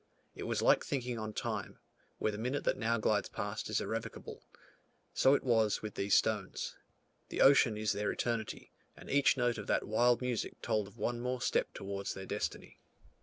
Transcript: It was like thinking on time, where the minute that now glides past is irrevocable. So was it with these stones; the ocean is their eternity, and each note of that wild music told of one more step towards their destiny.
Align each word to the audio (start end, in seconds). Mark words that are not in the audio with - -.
It 0.33 0.47
was 0.47 0.63
like 0.63 0.83
thinking 0.83 1.19
on 1.19 1.31
time, 1.31 1.77
where 2.17 2.31
the 2.31 2.39
minute 2.39 2.63
that 2.63 2.75
now 2.75 2.97
glides 2.97 3.29
past 3.29 3.69
is 3.69 3.79
irrevocable. 3.79 4.41
So 5.13 5.39
was 5.43 5.77
it 5.77 5.83
with 5.83 5.93
these 5.93 6.15
stones; 6.15 6.75
the 7.29 7.41
ocean 7.41 7.77
is 7.77 7.91
their 7.91 8.11
eternity, 8.11 8.71
and 8.97 9.11
each 9.11 9.37
note 9.37 9.59
of 9.59 9.67
that 9.67 9.85
wild 9.87 10.19
music 10.23 10.59
told 10.63 10.87
of 10.87 10.97
one 10.97 11.19
more 11.19 11.39
step 11.39 11.71
towards 11.75 12.15
their 12.15 12.25
destiny. 12.25 12.79